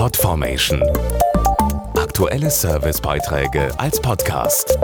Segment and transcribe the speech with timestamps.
[0.00, 0.82] Podformation.
[1.94, 4.78] Aktuelle Servicebeiträge als Podcast.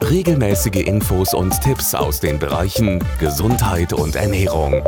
[0.00, 4.80] Regelmäßige Infos und Tipps aus den Bereichen Gesundheit und Ernährung.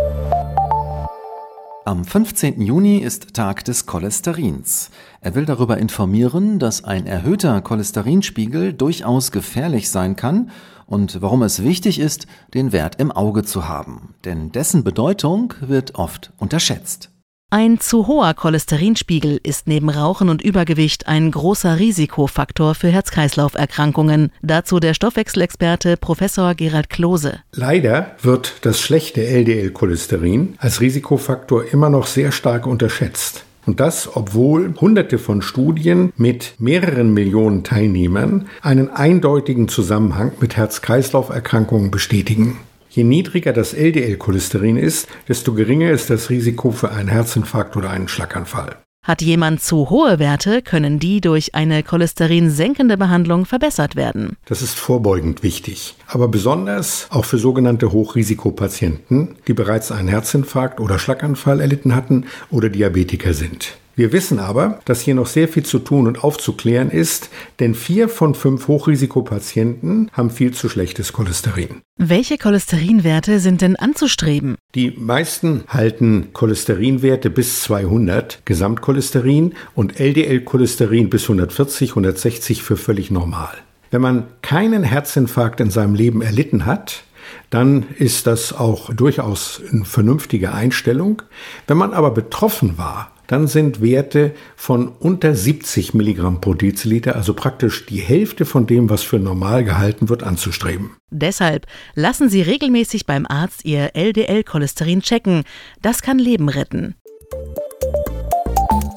[1.84, 2.60] Am 15.
[2.62, 4.93] Juni ist Tag des Cholesterins.
[5.21, 10.53] Er will darüber informieren, dass ein erhöhter Cholesterinspiegel durchaus gefährlich sein kann
[10.87, 14.14] und warum es wichtig ist, den Wert im Auge zu haben.
[14.25, 17.11] Denn dessen Bedeutung wird oft unterschätzt.
[17.50, 24.32] Ein zu hoher Cholesterinspiegel ist neben Rauchen und Übergewicht ein großer Risikofaktor für Herz-Kreislauf-Erkrankungen.
[24.43, 27.39] Dazu der Stoffwechselexperte Professor Gerald Klose.
[27.54, 33.47] Leider wird das schlechte LDL-Cholesterin als Risikofaktor immer noch sehr stark unterschätzt.
[33.64, 41.91] Und das, obwohl Hunderte von Studien mit mehreren Millionen Teilnehmern einen eindeutigen Zusammenhang mit Herz-Kreislauf-Erkrankungen
[41.91, 42.58] bestätigen.
[42.91, 48.08] Je niedriger das LDL-Cholesterin ist, desto geringer ist das Risiko für einen Herzinfarkt oder einen
[48.08, 48.77] Schlaganfall.
[49.08, 54.36] Hat jemand zu hohe Werte, können die durch eine cholesterinsenkende Behandlung verbessert werden.
[54.45, 60.98] Das ist vorbeugend wichtig, aber besonders auch für sogenannte Hochrisikopatienten, die bereits einen Herzinfarkt oder
[60.98, 63.78] Schlaganfall erlitten hatten oder Diabetiker sind.
[63.99, 68.09] Wir wissen aber, dass hier noch sehr viel zu tun und aufzuklären ist, denn vier
[68.09, 71.81] von fünf Hochrisikopatienten haben viel zu schlechtes Cholesterin.
[71.97, 74.55] Welche Cholesterinwerte sind denn anzustreben?
[74.77, 83.57] Die meisten halten Cholesterinwerte bis 200 Gesamtcholesterin und LDL-Cholesterin bis 140, 160 für völlig normal.
[83.91, 87.03] Wenn man keinen Herzinfarkt in seinem Leben erlitten hat,
[87.51, 91.23] dann ist das auch durchaus eine vernünftige Einstellung.
[91.67, 97.35] Wenn man aber betroffen war dann sind Werte von unter 70 Milligramm pro Deziliter, also
[97.35, 100.97] praktisch die Hälfte von dem, was für normal gehalten wird, anzustreben.
[101.11, 105.45] Deshalb lassen Sie regelmäßig beim Arzt Ihr LDL-Cholesterin checken.
[105.81, 106.97] Das kann Leben retten.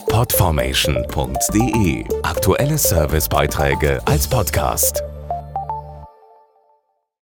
[0.09, 5.03] Podformation.de Aktuelle Servicebeiträge als Podcast.